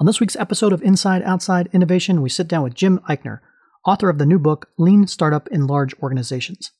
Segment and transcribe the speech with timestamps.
[0.00, 3.38] On this week's episode of Inside Outside Innovation, we sit down with Jim Euchner,
[3.86, 6.72] author of the new book, Lean Startup in Large Organizations.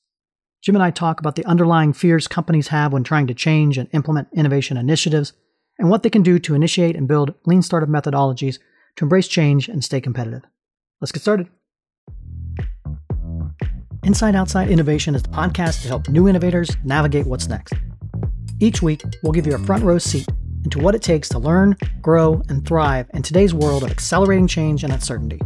[0.64, 3.88] Jim and I talk about the underlying fears companies have when trying to change and
[3.92, 5.32] implement innovation initiatives,
[5.78, 8.58] and what they can do to initiate and build lean startup methodologies
[8.96, 10.42] to embrace change and stay competitive.
[11.00, 11.46] Let's get started.
[14.02, 17.74] Inside Outside Innovation is the podcast to help new innovators navigate what's next.
[18.58, 20.26] Each week, we'll give you a front row seat
[20.64, 24.82] into what it takes to learn, grow, and thrive in today's world of accelerating change
[24.82, 25.38] and uncertainty.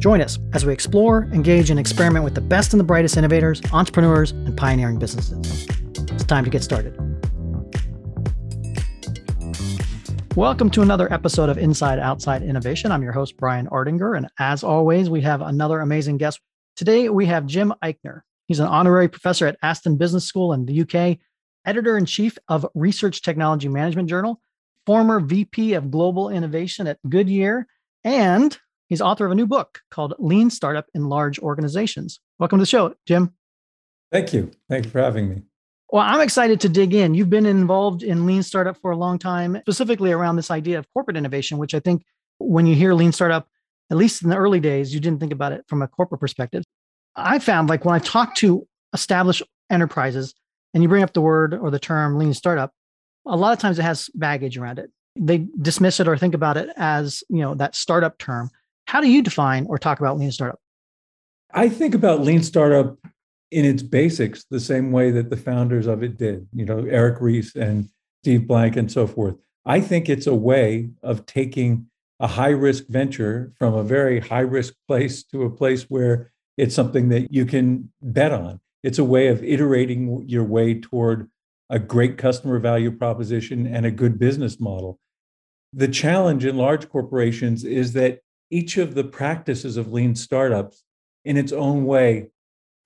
[0.00, 3.62] Join us as we explore, engage, and experiment with the best and the brightest innovators,
[3.72, 5.66] entrepreneurs, and pioneering businesses.
[6.12, 6.94] It's time to get started.
[10.34, 12.92] Welcome to another episode of Inside Outside Innovation.
[12.92, 14.18] I'm your host, Brian Ardinger.
[14.18, 16.40] And as always, we have another amazing guest.
[16.74, 18.20] Today, we have Jim Euchner.
[18.48, 21.18] He's an honorary professor at Aston Business School in the UK
[21.66, 24.40] editor in chief of Research Technology Management Journal,
[24.86, 27.66] former VP of Global Innovation at Goodyear,
[28.04, 28.56] and
[28.88, 32.20] he's author of a new book called Lean Startup in Large Organizations.
[32.38, 33.34] Welcome to the show, Jim.
[34.12, 34.52] Thank you.
[34.70, 35.42] Thank you for having me.
[35.90, 37.14] Well, I'm excited to dig in.
[37.14, 40.86] You've been involved in lean startup for a long time, specifically around this idea of
[40.92, 42.04] corporate innovation, which I think
[42.38, 43.48] when you hear lean startup,
[43.90, 46.64] at least in the early days, you didn't think about it from a corporate perspective.
[47.14, 50.34] I found like when I talk to established enterprises,
[50.76, 52.70] and you bring up the word or the term lean startup,
[53.24, 54.90] a lot of times it has baggage around it.
[55.18, 58.50] They dismiss it or think about it as, you know, that startup term.
[58.84, 60.60] How do you define or talk about lean startup?
[61.54, 62.98] I think about lean startup
[63.50, 67.22] in its basics the same way that the founders of it did, you know, Eric
[67.22, 67.88] Ries and
[68.22, 69.34] Steve Blank and so forth.
[69.64, 71.86] I think it's a way of taking
[72.20, 76.74] a high risk venture from a very high risk place to a place where it's
[76.74, 78.60] something that you can bet on.
[78.82, 81.30] It's a way of iterating your way toward
[81.68, 84.98] a great customer value proposition and a good business model.
[85.72, 90.84] The challenge in large corporations is that each of the practices of lean startups,
[91.24, 92.28] in its own way,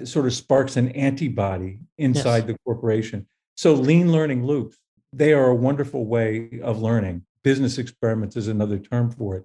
[0.05, 2.47] sort of sparks an antibody inside yes.
[2.47, 3.27] the corporation.
[3.57, 4.79] So, lean learning loops,
[5.13, 7.27] they are a wonderful way of learning.
[7.45, 9.45] Business experiments is another term for it.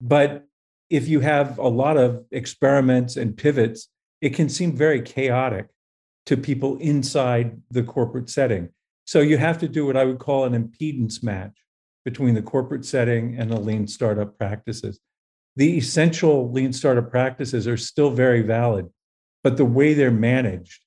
[0.00, 0.46] But
[0.90, 3.88] if you have a lot of experiments and pivots,
[4.20, 5.66] it can seem very chaotic
[6.28, 8.68] to people inside the corporate setting.
[9.06, 11.64] So you have to do what I would call an impedance match
[12.04, 15.00] between the corporate setting and the lean startup practices.
[15.56, 18.90] The essential lean startup practices are still very valid,
[19.42, 20.82] but the way they're managed,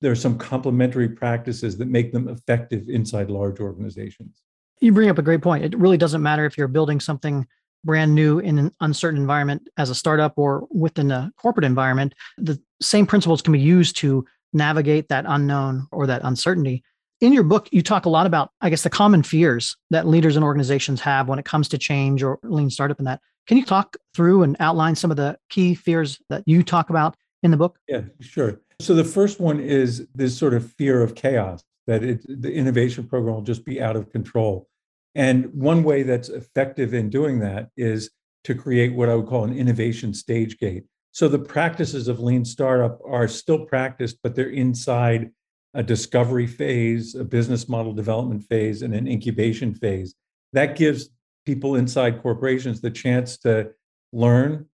[0.00, 4.40] there are some complementary practices that make them effective inside large organizations.
[4.80, 5.62] You bring up a great point.
[5.62, 7.46] It really doesn't matter if you're building something
[7.84, 12.14] brand new in an uncertain environment as a startup or within a corporate environment.
[12.38, 14.24] The same principles can be used to
[14.56, 16.82] navigate that unknown or that uncertainty.
[17.20, 20.36] In your book, you talk a lot about, I guess, the common fears that leaders
[20.36, 23.20] and organizations have when it comes to change or lean startup and that.
[23.46, 27.16] Can you talk through and outline some of the key fears that you talk about
[27.42, 27.78] in the book?
[27.88, 28.60] Yeah, sure.
[28.80, 33.06] So the first one is this sort of fear of chaos, that it, the innovation
[33.06, 34.68] program will just be out of control.
[35.14, 38.10] And one way that's effective in doing that is
[38.44, 40.84] to create what I would call an innovation stage gate.
[41.16, 45.30] So the practices of lean startup are still practiced, but they're inside
[45.72, 50.14] a discovery phase, a business model development phase, and an incubation phase.
[50.52, 51.08] That gives
[51.46, 53.70] people inside corporations the chance to
[54.12, 54.66] learn,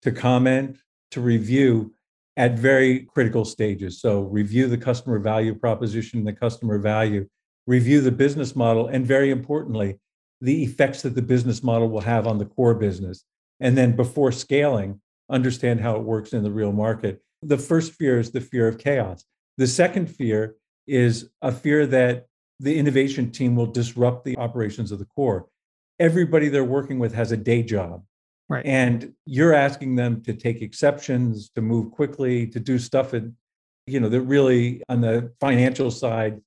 [0.00, 0.78] to comment,
[1.10, 1.92] to review
[2.38, 4.00] at very critical stages.
[4.00, 7.28] So, review the customer value proposition, the customer value,
[7.66, 9.98] review the business model, and very importantly,
[10.40, 13.22] the effects that the business model will have on the core business.
[13.60, 14.98] And then before scaling,
[15.30, 17.22] understand how it works in the real market.
[17.42, 19.24] The first fear is the fear of chaos.
[19.56, 22.26] The second fear is a fear that
[22.58, 25.46] the innovation team will disrupt the operations of the core.
[25.98, 28.02] Everybody they're working with has a day job.
[28.48, 28.66] Right.
[28.66, 33.32] And you're asking them to take exceptions, to move quickly, to do stuff that,
[33.86, 36.40] you know, that really on the financial side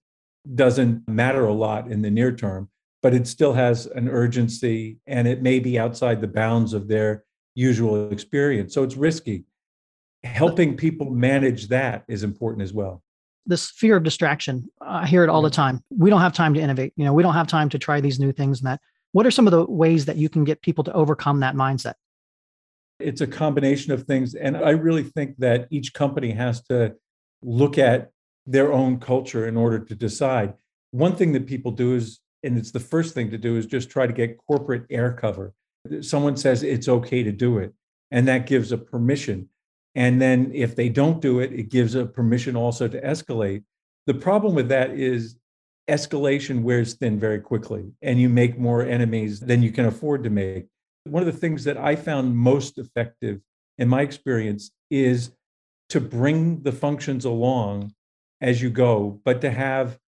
[0.54, 2.70] doesn't matter a lot in the near term,
[3.02, 7.24] but it still has an urgency and it may be outside the bounds of their
[7.56, 8.74] usual experience.
[8.74, 9.46] So it's risky.
[10.24, 13.04] Helping people manage that is important as well.
[13.46, 15.84] This fear of distraction, I hear it all the time.
[15.90, 16.94] We don't have time to innovate.
[16.96, 18.80] You know, we don't have time to try these new things and that.
[19.12, 21.96] What are some of the ways that you can get people to overcome that mindset?
[23.00, 24.34] It's a combination of things.
[24.34, 26.96] And I really think that each company has to
[27.42, 28.12] look at
[28.46, 30.54] their own culture in order to decide.
[30.92, 33.90] One thing that people do is, and it's the first thing to do, is just
[33.90, 35.54] try to get corporate air cover
[36.02, 37.74] someone says it's okay to do it,
[38.12, 39.50] and that gives a permission.
[39.96, 43.64] And then if they don't do it, it gives a permission also to escalate.
[44.08, 45.38] The problem with that is
[45.90, 50.30] escalation wears thin very quickly, and you make more enemies than you can afford to
[50.30, 50.68] make.
[51.06, 53.42] one of the things that I found most effective
[53.78, 55.32] in my experience is
[55.90, 57.94] to bring the functions along
[58.40, 60.00] as you go, but to have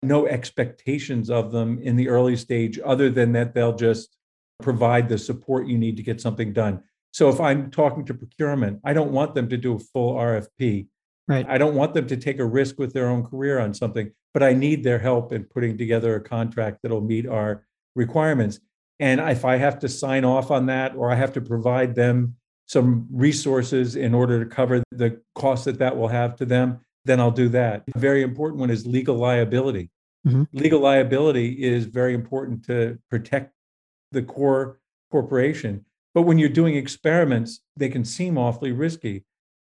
[0.00, 4.16] no expectations of them in the early stage other than that they'll just
[4.62, 6.82] provide the support you need to get something done.
[7.12, 10.88] So if I'm talking to procurement, I don't want them to do a full RFP.
[11.26, 11.46] Right.
[11.48, 14.42] I don't want them to take a risk with their own career on something, but
[14.42, 17.64] I need their help in putting together a contract that'll meet our
[17.94, 18.60] requirements.
[19.00, 22.36] And if I have to sign off on that or I have to provide them
[22.66, 27.20] some resources in order to cover the cost that that will have to them, then
[27.20, 27.84] I'll do that.
[27.94, 29.90] A very important one is legal liability.
[30.26, 30.44] Mm-hmm.
[30.52, 33.52] Legal liability is very important to protect
[34.14, 34.78] the core
[35.10, 35.84] corporation.
[36.14, 39.24] But when you're doing experiments, they can seem awfully risky.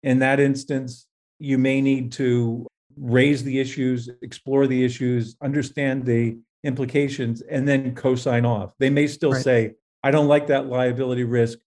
[0.04, 1.08] In that instance,
[1.40, 2.68] you may need to
[2.98, 8.74] raise the issues, explore the issues, understand the implications, and then co sign off.
[8.80, 9.44] They may still right.
[9.44, 9.72] say,
[10.04, 11.60] I don't like that liability risk.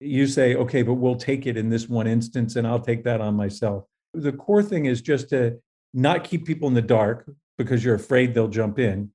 [0.00, 3.20] You say, okay, but we'll take it in this one instance, and I'll take that
[3.20, 3.84] on myself.
[4.14, 5.58] The core thing is just to
[5.92, 9.10] not keep people in the dark because you're afraid they'll jump in,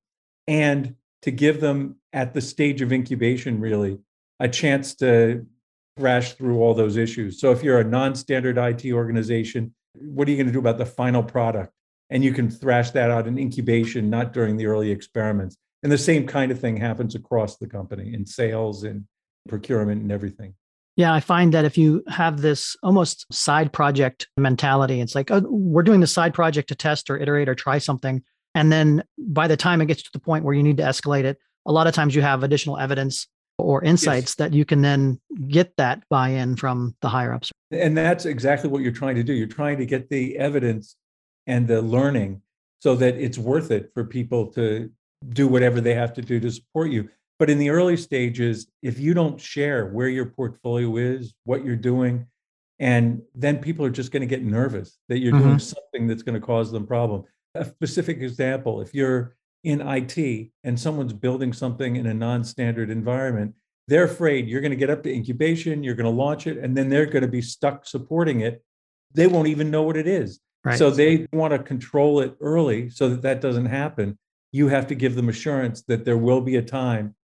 [0.48, 4.00] and to give them at the stage of incubation, really,
[4.40, 5.46] a chance to
[5.98, 7.40] thrash through all those issues.
[7.40, 10.78] So if you're a non standard IT organization, what are you going to do about
[10.78, 11.72] the final product?
[12.10, 15.58] And you can thrash that out in incubation, not during the early experiments.
[15.82, 19.06] And the same kind of thing happens across the company in sales and
[19.48, 20.54] procurement and everything.
[20.96, 25.42] Yeah, I find that if you have this almost side project mentality, it's like, oh,
[25.50, 28.24] we're doing the side project to test or iterate or try something.
[28.56, 31.26] And then by the time it gets to the point where you need to escalate
[31.26, 34.36] it, a lot of times you have additional evidence or insights yes.
[34.36, 37.52] that you can then get that buy in from the higher ups.
[37.72, 39.34] And that's exactly what you're trying to do.
[39.34, 40.96] You're trying to get the evidence
[41.48, 42.42] and the learning
[42.80, 44.90] so that it's worth it for people to
[45.30, 47.10] do whatever they have to do to support you.
[47.40, 51.76] But in the early stages, if you don't share where your portfolio is, what you're
[51.76, 52.28] doing,
[52.80, 55.44] and then people are just going to get nervous that you're mm-hmm.
[55.44, 57.24] doing something that's going to cause them problem.
[57.56, 63.56] A specific example, if you're in IT and someone's building something in a non-standard environment,
[63.88, 66.76] they're afraid you're going to get up to incubation, you're going to launch it, and
[66.76, 68.64] then they're going to be stuck supporting it.
[69.14, 70.40] They won't even know what it is.
[70.64, 70.78] Right.
[70.78, 74.18] So they want to control it early so that that doesn't happen.
[74.52, 77.16] You have to give them assurance that there will be a time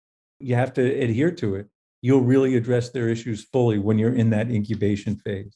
[0.41, 1.67] you have to adhere to it.
[2.01, 5.55] You'll really address their issues fully when you're in that incubation phase.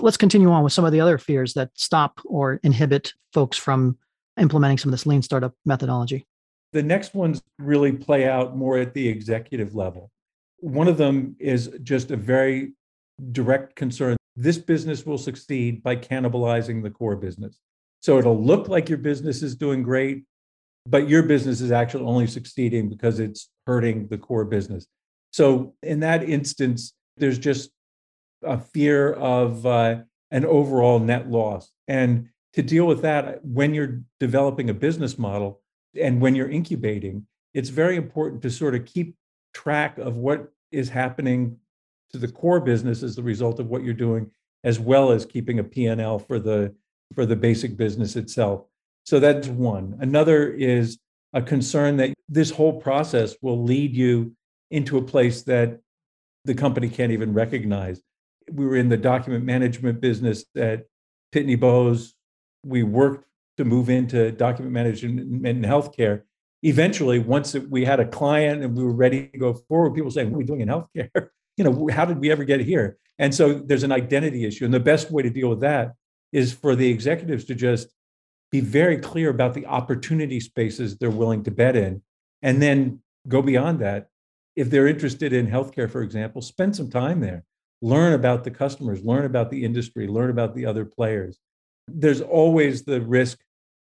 [0.00, 3.96] Let's continue on with some of the other fears that stop or inhibit folks from
[4.38, 6.26] implementing some of this lean startup methodology.
[6.72, 10.10] The next ones really play out more at the executive level.
[10.58, 12.72] One of them is just a very
[13.30, 14.16] direct concern.
[14.34, 17.60] This business will succeed by cannibalizing the core business.
[18.00, 20.24] So it'll look like your business is doing great,
[20.86, 24.86] but your business is actually only succeeding because it's hurting the core business.
[25.32, 27.70] So in that instance, there's just
[28.44, 29.96] a fear of uh,
[30.30, 31.70] an overall net loss.
[31.88, 35.60] And to deal with that, when you're developing a business model
[36.00, 39.16] and when you're incubating, it's very important to sort of keep
[39.52, 41.56] track of what is happening
[42.12, 44.30] to the core business as the result of what you're doing,
[44.64, 46.74] as well as keeping a P&L for the
[47.14, 48.64] for the basic business itself.
[49.04, 49.96] So that's one.
[50.00, 50.98] Another is
[51.32, 54.34] a concern that this whole process will lead you
[54.70, 55.80] into a place that
[56.44, 58.00] the company can't even recognize.
[58.50, 60.86] We were in the document management business at
[61.34, 62.14] Pitney Bowes.
[62.64, 66.22] We worked to move into document management in healthcare.
[66.62, 70.30] Eventually, once we had a client and we were ready to go forward, people saying,
[70.30, 71.10] "What are we doing in healthcare?
[71.56, 74.74] you know, how did we ever get here?" And so there's an identity issue, and
[74.74, 75.94] the best way to deal with that
[76.32, 77.88] is for the executives to just
[78.50, 82.02] be very clear about the opportunity spaces they're willing to bet in,
[82.42, 84.08] and then go beyond that.
[84.56, 87.44] If they're interested in healthcare, for example, spend some time there,
[87.84, 91.38] learn about the customers, learn about the industry, learn about the other players.
[91.86, 93.40] There's always the risk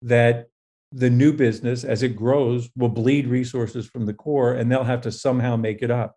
[0.03, 0.49] that
[0.93, 5.01] the new business, as it grows, will bleed resources from the core and they'll have
[5.01, 6.15] to somehow make it up.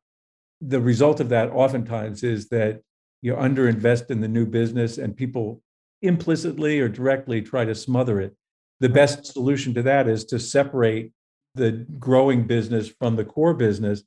[0.60, 2.82] The result of that oftentimes is that
[3.22, 5.62] you underinvest in the new business and people
[6.02, 8.36] implicitly or directly try to smother it.
[8.82, 11.14] The best solution to that is to separate
[11.56, 14.04] the growing business from the core business,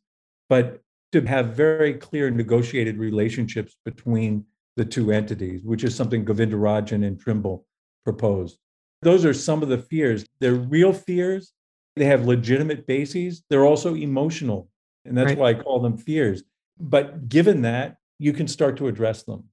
[0.51, 0.82] but
[1.13, 4.45] to have very clear negotiated relationships between
[4.77, 7.67] the two entities, which is something Govindarajan and Trimble
[8.05, 8.59] proposed.
[9.03, 10.25] Those are some of the fears.
[10.41, 11.53] They're real fears.
[11.97, 13.43] They have legitimate bases.
[13.51, 14.69] They're also emotional.
[15.05, 15.39] And that's right.
[15.39, 16.43] why I call them fears.
[16.79, 19.45] But given that, you can start to address them.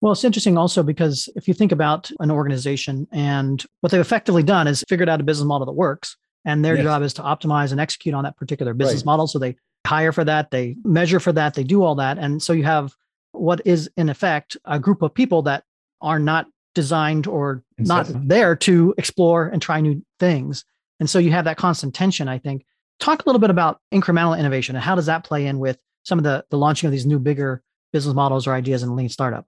[0.00, 4.42] Well, it's interesting also because if you think about an organization and what they've effectively
[4.42, 6.84] done is figured out a business model that works, and their yes.
[6.84, 9.06] job is to optimize and execute on that particular business right.
[9.06, 9.26] model.
[9.26, 9.56] So they
[9.88, 12.18] hire for that, they measure for that, they do all that.
[12.18, 12.94] And so you have
[13.32, 15.64] what is in effect a group of people that
[16.00, 20.64] are not designed or not there to explore and try new things.
[21.00, 22.64] And so you have that constant tension, I think.
[23.00, 26.18] Talk a little bit about incremental innovation and how does that play in with some
[26.18, 29.46] of the, the launching of these new, bigger business models or ideas in lean startup?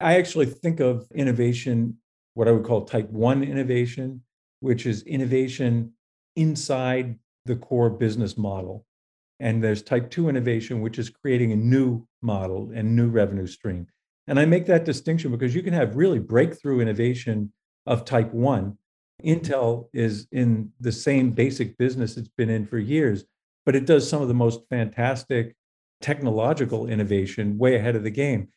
[0.00, 1.96] I actually think of innovation,
[2.34, 4.22] what I would call type one innovation,
[4.60, 5.92] which is innovation
[6.36, 8.86] inside the core business model.
[9.38, 13.86] And there's type two innovation, which is creating a new model and new revenue stream.
[14.26, 17.52] And I make that distinction because you can have really breakthrough innovation
[17.86, 18.78] of type one.
[19.24, 23.24] Intel is in the same basic business it's been in for years,
[23.64, 25.54] but it does some of the most fantastic
[26.00, 28.48] technological innovation way ahead of the game.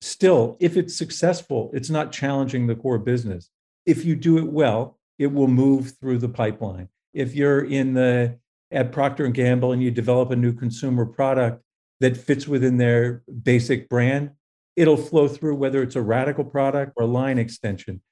[0.00, 3.50] Still, if it's successful, it's not challenging the core business.
[3.86, 6.88] If you do it well, it will move through the pipeline.
[7.12, 8.38] If you're in the
[8.74, 11.62] at Procter and Gamble and you develop a new consumer product
[12.00, 14.30] that fits within their basic brand,
[14.76, 18.02] it'll flow through whether it's a radical product or a line extension.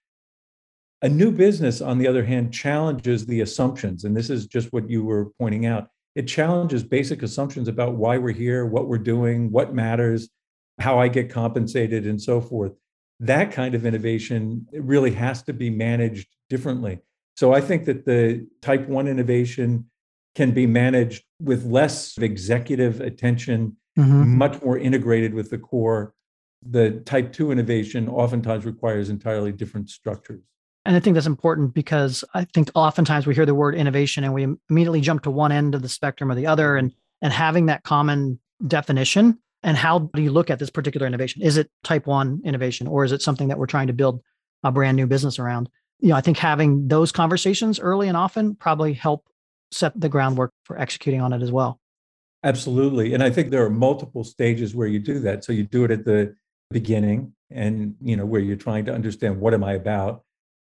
[1.02, 4.04] A new business, on the other hand, challenges the assumptions.
[4.04, 5.88] And this is just what you were pointing out.
[6.14, 10.28] It challenges basic assumptions about why we're here, what we're doing, what matters,
[10.78, 12.72] how I get compensated, and so forth.
[13.18, 17.00] That kind of innovation really has to be managed differently.
[17.36, 19.86] So I think that the type one innovation
[20.34, 24.38] can be managed with less executive attention, mm-hmm.
[24.38, 26.14] much more integrated with the core
[26.68, 30.42] the type 2 innovation oftentimes requires entirely different structures.
[30.84, 34.34] And I think that's important because I think oftentimes we hear the word innovation and
[34.34, 37.66] we immediately jump to one end of the spectrum or the other and and having
[37.66, 41.40] that common definition and how do you look at this particular innovation?
[41.40, 44.20] Is it type 1 innovation or is it something that we're trying to build
[44.64, 45.68] a brand new business around?
[46.00, 49.24] You know, I think having those conversations early and often probably help
[49.72, 51.80] set the groundwork for executing on it as well.
[52.44, 53.14] Absolutely.
[53.14, 55.44] And I think there are multiple stages where you do that.
[55.44, 56.34] So you do it at the
[56.72, 60.22] beginning and you know where you're trying to understand what am i about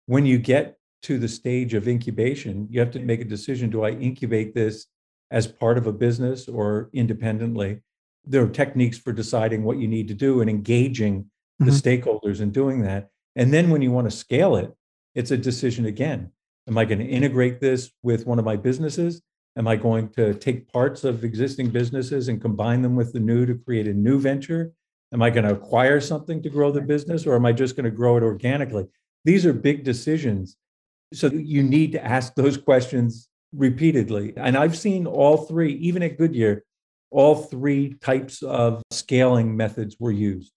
[0.07, 3.85] when you get to the stage of incubation you have to make a decision do
[3.85, 4.87] i incubate this
[5.31, 7.81] as part of a business or independently
[8.25, 11.25] there are techniques for deciding what you need to do and engaging
[11.59, 11.75] the mm-hmm.
[11.75, 14.75] stakeholders in doing that and then when you want to scale it
[15.15, 16.31] it's a decision again
[16.69, 19.23] am i going to integrate this with one of my businesses
[19.57, 23.47] am i going to take parts of existing businesses and combine them with the new
[23.47, 24.73] to create a new venture
[25.13, 27.85] Am I going to acquire something to grow the business or am I just going
[27.85, 28.87] to grow it organically?
[29.25, 30.57] These are big decisions.
[31.13, 34.33] So you need to ask those questions repeatedly.
[34.37, 36.65] And I've seen all three, even at Goodyear,
[37.11, 40.51] all three types of scaling methods were used.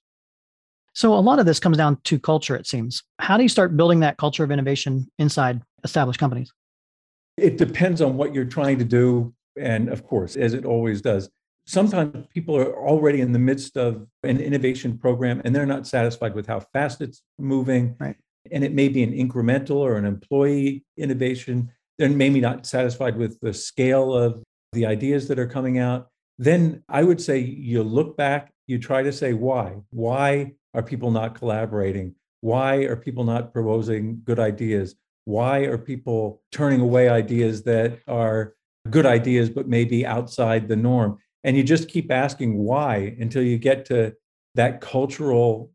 [0.96, 3.04] So a lot of this comes down to culture, it seems.
[3.20, 6.54] How do you start building that culture of innovation inside established companies?
[7.38, 9.34] It depends on what you're trying to do.
[9.60, 11.30] And of course, as it always does,
[11.68, 16.34] sometimes people are already in the midst of an innovation program and they're not satisfied
[16.34, 17.98] with how fast it's moving.
[18.00, 18.16] Right.
[18.52, 21.72] And it may be an incremental or an employee innovation.
[21.98, 26.08] They're maybe not satisfied with the scale of the ideas that are coming out.
[26.38, 29.78] Then I would say you look back, you try to say why.
[29.90, 32.14] Why are people not collaborating?
[32.42, 34.96] Why are people not proposing good ideas?
[35.24, 38.54] Why are people turning away ideas that are
[38.92, 41.18] good ideas but maybe outside the norm?
[41.46, 44.14] and you just keep asking why until you get to
[44.56, 45.72] that cultural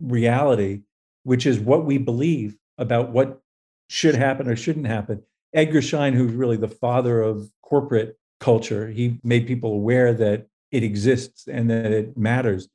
[0.00, 0.82] reality
[1.22, 3.40] which is what we believe about what
[3.88, 5.22] should happen or shouldn't happen
[5.54, 10.82] edgar schein who's really the father of corporate culture he made people aware that it
[10.82, 12.68] exists and that it matters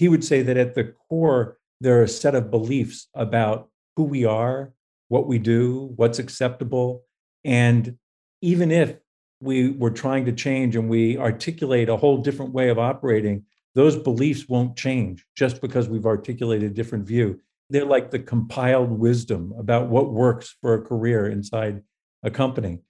[0.00, 4.04] he would say that at the core there are a set of beliefs about who
[4.04, 4.72] we are
[5.08, 7.04] what we do what's acceptable
[7.44, 7.96] and
[8.42, 8.96] even if
[9.40, 13.96] we were trying to change and we articulate a whole different way of operating, those
[13.96, 17.40] beliefs won't change just because we've articulated a different view.
[17.70, 21.82] They're like the compiled wisdom about what works for a career inside
[22.22, 22.80] a company.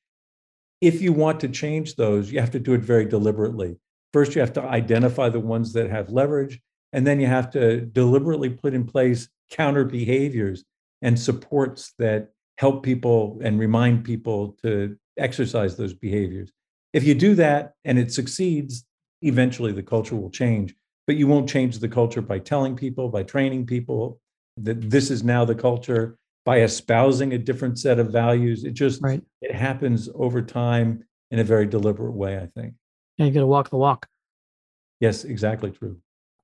[0.81, 3.77] If you want to change those, you have to do it very deliberately.
[4.13, 6.59] First, you have to identify the ones that have leverage,
[6.93, 10.65] and then you have to deliberately put in place counter behaviors
[11.03, 16.51] and supports that help people and remind people to exercise those behaviors.
[16.93, 18.85] If you do that and it succeeds,
[19.23, 20.75] eventually the culture will change.
[21.07, 24.21] But you won't change the culture by telling people, by training people
[24.57, 28.65] that this is now the culture, by espousing a different set of values.
[28.65, 29.23] It just right.
[29.41, 32.75] it happens over time in a very deliberate way, I think.
[33.19, 34.07] And you got to walk the walk.
[35.01, 35.99] Yes, exactly true.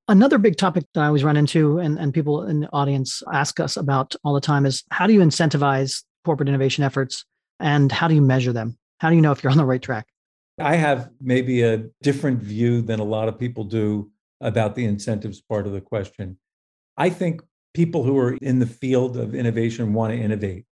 [0.08, 3.58] Another big topic that I always run into and, and people in the audience ask
[3.58, 7.24] us about all the time is how do you incentivize corporate innovation efforts
[7.58, 8.78] and how do you measure them?
[8.98, 10.06] How do you know if you're on the right track?
[10.60, 14.10] I have maybe a different view than a lot of people do
[14.40, 16.38] about the incentives part of the question.
[16.96, 17.42] I think
[17.74, 20.66] people who are in the field of innovation want to innovate.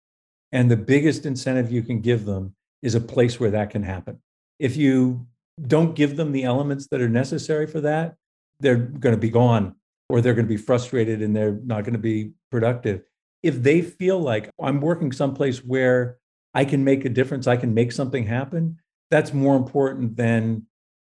[0.51, 4.21] And the biggest incentive you can give them is a place where that can happen.
[4.59, 5.25] If you
[5.67, 8.15] don't give them the elements that are necessary for that,
[8.63, 9.75] they're going to be gone
[10.09, 13.03] or they're going to be frustrated and they're not going to be productive.
[13.43, 16.17] If they feel like I'm working someplace where
[16.53, 18.77] I can make a difference, I can make something happen,
[19.11, 20.65] that's more important than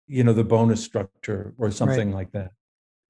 [0.07, 2.16] you know the bonus structure or something right.
[2.16, 2.52] like that.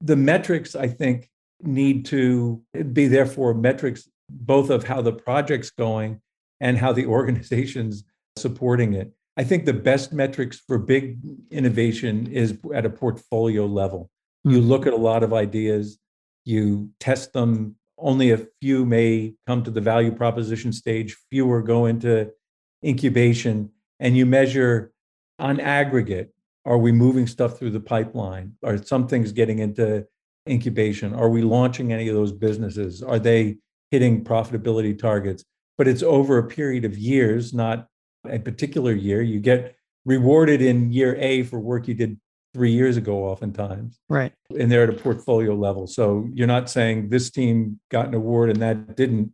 [0.01, 1.31] The metrics I think
[1.63, 6.21] need to be therefore metrics both of how the project's going
[6.61, 8.05] and how the organization's
[8.37, 9.13] supporting it.
[9.37, 11.19] I think the best metrics for big
[11.51, 14.11] innovation is at a portfolio level.
[14.47, 14.57] Mm-hmm.
[14.57, 14.69] You hmm.
[14.69, 15.99] look at a lot of ideas,
[16.45, 17.77] you test them.
[17.99, 22.31] Only a few may come to the value proposition stage, fewer go into
[22.85, 24.93] incubation, and you measure
[25.39, 26.33] on aggregate
[26.65, 28.53] are we moving stuff through the pipeline?
[28.65, 30.07] Are some things getting into
[30.49, 31.15] incubation?
[31.15, 33.03] Are we launching any of those businesses?
[33.03, 33.59] Are they
[33.91, 35.45] hitting profitability targets?
[35.79, 37.87] But it's over a period of years, not
[38.29, 39.23] a particular year.
[39.23, 42.19] You get rewarded in year A for work you did
[42.53, 44.01] three years ago, oftentimes.
[44.09, 44.33] Right.
[44.59, 45.87] And they're at a portfolio level.
[45.87, 49.33] So you're not saying this team got an award and that didn't,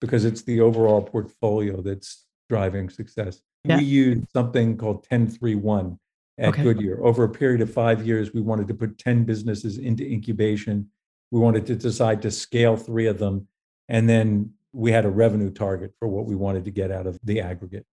[0.00, 3.40] because it's the overall portfolio that's driving success.
[3.64, 3.78] Yeah.
[3.78, 5.98] We use something called 1031
[6.38, 6.62] at okay.
[6.62, 7.02] Goodyear.
[7.02, 10.90] Over a period of five years, we wanted to put 10 businesses into incubation.
[11.30, 13.48] We wanted to decide to scale three of them.
[13.88, 17.18] And then we had a revenue target for what we wanted to get out of
[17.24, 17.86] the aggregate.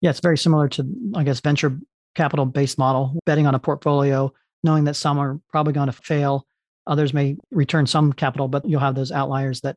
[0.00, 1.78] Yeah, it's very similar to, I guess, venture
[2.14, 6.46] capital based model, betting on a portfolio, knowing that some are probably going to fail.
[6.86, 9.76] Others may return some capital, but you'll have those outliers that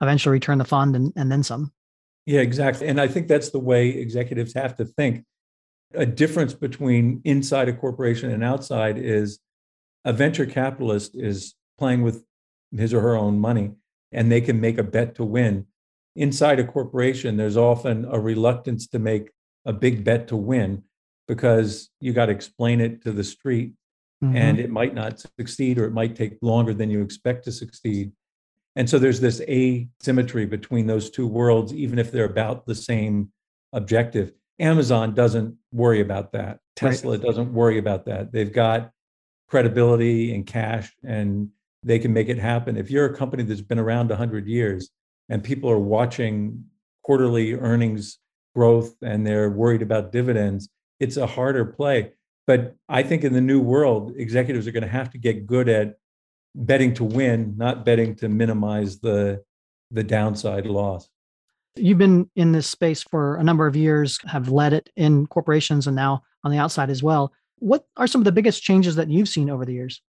[0.00, 1.72] eventually return the fund and, and then some.
[2.26, 2.88] Yeah, exactly.
[2.88, 5.24] And I think that's the way executives have to think
[5.94, 9.38] a difference between inside a corporation and outside is
[10.04, 12.24] a venture capitalist is playing with
[12.76, 13.72] his or her own money
[14.12, 15.66] and they can make a bet to win.
[16.16, 19.30] Inside a corporation, there's often a reluctance to make
[19.64, 20.82] a big bet to win
[21.28, 23.74] because you got to explain it to the street
[24.24, 24.36] mm-hmm.
[24.36, 28.10] and it might not succeed or it might take longer than you expect to succeed.
[28.74, 33.30] And so there's this asymmetry between those two worlds, even if they're about the same
[33.72, 34.32] objective.
[34.58, 36.60] Amazon doesn't worry about that.
[36.74, 37.22] Tesla right.
[37.22, 38.32] doesn't worry about that.
[38.32, 38.90] They've got
[39.48, 41.50] credibility and cash and
[41.82, 42.76] they can make it happen.
[42.76, 44.90] If you're a company that's been around 100 years
[45.28, 46.64] and people are watching
[47.02, 48.18] quarterly earnings
[48.54, 50.68] growth and they're worried about dividends,
[51.00, 52.12] it's a harder play.
[52.46, 55.68] But I think in the new world, executives are going to have to get good
[55.68, 55.98] at
[56.54, 59.42] betting to win, not betting to minimize the
[59.90, 61.08] the downside loss.
[61.76, 65.86] You've been in this space for a number of years, have led it in corporations
[65.86, 67.32] and now on the outside as well.
[67.58, 70.02] What are some of the biggest changes that you've seen over the years?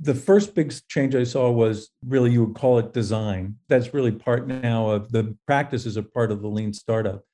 [0.00, 3.56] The first big change I saw was really, you would call it design.
[3.68, 7.24] That's really part now of the practices are part of the lean startup,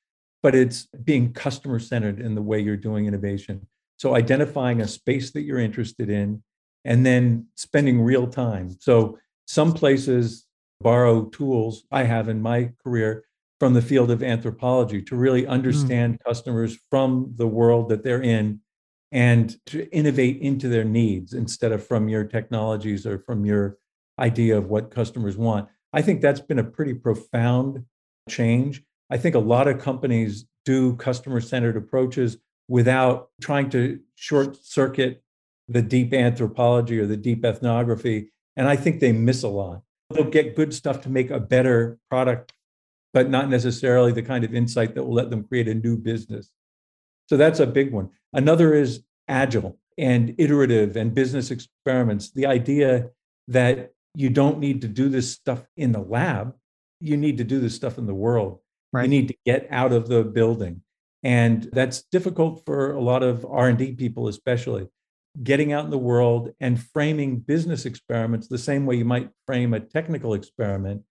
[0.43, 3.67] but it's being customer centered in the way you're doing innovation.
[3.97, 6.43] So identifying a space that you're interested in
[6.85, 8.75] and then spending real time.
[8.79, 10.45] So some places
[10.79, 13.23] borrow tools I have in my career
[13.59, 15.49] from the field of anthropology to really hmm.
[15.49, 16.23] understand mm.
[16.23, 18.61] customers from the world that they're in
[19.11, 23.77] and to innovate into their needs instead of from your technologies or from your
[24.19, 25.67] idea of what customers want.
[25.93, 27.85] I think that's been a pretty profound
[28.29, 28.83] change.
[29.09, 35.23] I think a lot of companies do customer centered approaches without trying to short circuit
[35.69, 38.31] the deep anthropology or the deep ethnography.
[38.55, 41.97] And I think they miss a lot they'll get good stuff to make a better
[42.09, 42.53] product,
[43.13, 46.49] but not necessarily the kind of insight that will let them create a new business.
[47.27, 48.09] So that's a big one.
[48.33, 52.31] Another is agile and iterative and business experiments.
[52.31, 53.09] The idea
[53.49, 56.55] that you don't need to do this stuff in the lab,
[56.99, 58.59] you need to do this stuff in the world.
[58.93, 59.03] Right.
[59.03, 60.81] You need to get out of the building.
[61.23, 64.87] And that's difficult for a lot of R&D people especially
[65.43, 69.73] getting out in the world and framing business experiments the same way you might frame
[69.73, 71.03] a technical experiment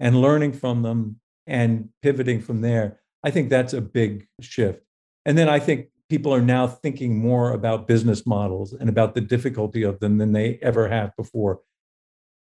[0.00, 3.00] and learning from them and pivoting from there.
[3.22, 4.82] I think that's a big shift.
[5.26, 9.20] And then I think people are now thinking more about business models and about the
[9.20, 11.60] difficulty of them than they ever have before.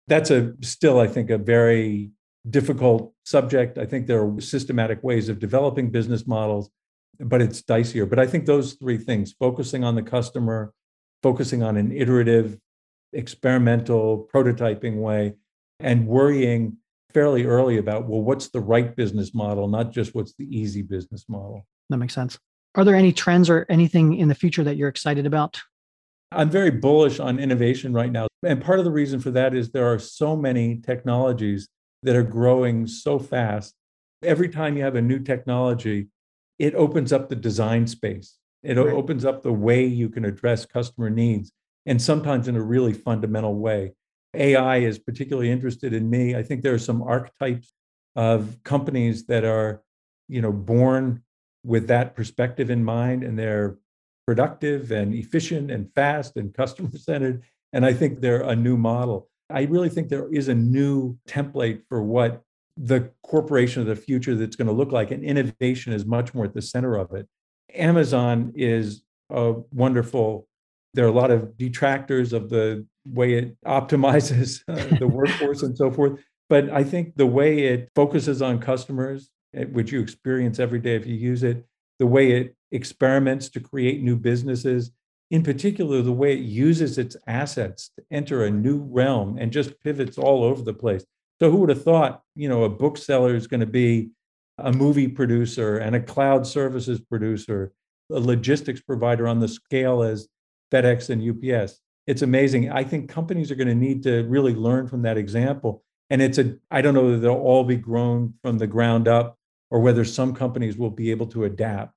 [0.08, 2.10] That's a still, I think, a very
[2.48, 3.78] difficult subject.
[3.78, 6.70] I think there are systematic ways of developing business models,
[7.18, 8.08] but it's dicier.
[8.08, 10.72] But I think those three things focusing on the customer,
[11.22, 12.58] focusing on an iterative,
[13.12, 15.34] experimental, prototyping way,
[15.80, 16.76] and worrying
[17.12, 21.26] fairly early about, well, what's the right business model, not just what's the easy business
[21.28, 21.64] model.
[21.88, 22.38] That makes sense.
[22.74, 25.60] Are there any trends or anything in the future that you're excited about?
[26.32, 28.26] I'm very bullish on innovation right now.
[28.42, 31.68] And part of the reason for that is there are so many technologies
[32.04, 33.74] that are growing so fast.
[34.22, 36.08] Every time you have a new technology,
[36.58, 38.38] it opens up the design space.
[38.62, 38.94] It right.
[38.94, 41.52] opens up the way you can address customer needs,
[41.84, 43.92] and sometimes in a really fundamental way.
[44.34, 46.34] AI is particularly interested in me.
[46.34, 47.72] I think there are some archetypes
[48.16, 49.82] of companies that are,
[50.28, 51.22] you know, born
[51.64, 53.78] with that perspective in mind, and they're
[54.26, 57.42] productive and efficient and fast and customer centered.
[57.72, 59.28] And I think they're a new model.
[59.50, 62.42] I really think there is a new template for what
[62.76, 65.10] the corporation of the future that's going to look like.
[65.10, 67.28] And innovation is much more at the center of it.
[67.74, 70.48] Amazon is a wonderful,
[70.94, 75.76] there are a lot of detractors of the way it optimizes uh, the workforce and
[75.76, 76.20] so forth.
[76.48, 80.96] But I think the way it focuses on customers, eh, which you experience every day
[80.96, 81.64] if you use it,
[81.98, 84.90] the way it experiments to create new businesses,
[85.30, 89.80] in particular, the way it uses its assets to enter a new realm and just
[89.80, 91.04] pivots all over the place.
[91.40, 94.10] So, who would have thought, you know, a bookseller is going to be
[94.58, 97.72] a movie producer and a cloud services producer,
[98.12, 100.28] a logistics provider on the scale as
[100.72, 101.80] FedEx and UPS?
[102.06, 102.70] It's amazing.
[102.70, 105.82] I think companies are going to need to really learn from that example.
[106.10, 109.38] And it's a, I don't know that they'll all be grown from the ground up
[109.70, 111.94] or whether some companies will be able to adapt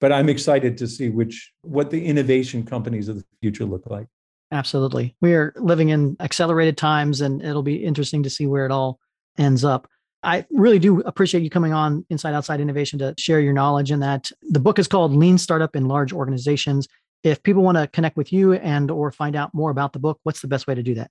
[0.00, 4.06] but I'm excited to see which what the innovation companies of the future look like.
[4.52, 5.16] Absolutely.
[5.20, 9.00] We are living in accelerated times and it'll be interesting to see where it all
[9.38, 9.88] ends up.
[10.22, 14.00] I really do appreciate you coming on Inside Outside Innovation to share your knowledge in
[14.00, 14.30] that.
[14.50, 16.88] The book is called Lean Startup in Large Organizations.
[17.22, 20.20] If people want to connect with you and or find out more about the book,
[20.22, 21.10] what's the best way to do that?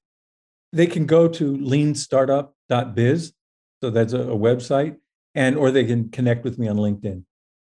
[0.71, 3.33] They can go to leanstartup.biz.
[3.81, 4.97] So that's a, a website
[5.35, 7.23] and or they can connect with me on LinkedIn.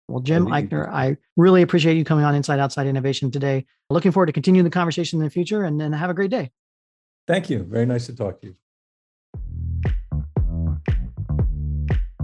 [0.08, 3.66] Well, Jim Euchner, I really appreciate you coming on Inside Outside Innovation today.
[3.90, 6.52] Looking forward to continuing the conversation in the future and, and have a great day.
[7.28, 7.64] Thank you.
[7.64, 8.56] Very nice to talk to you.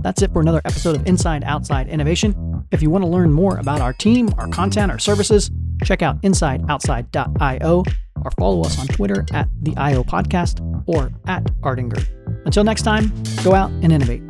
[0.01, 2.65] That's it for another episode of Inside Outside Innovation.
[2.71, 5.51] If you want to learn more about our team, our content, our services,
[5.83, 7.83] check out insideoutside.io
[8.23, 12.03] or follow us on Twitter at the IO Podcast or at Ardinger.
[12.45, 13.11] Until next time,
[13.43, 14.23] go out and innovate.